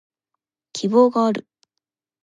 [0.75, 1.47] 希望がある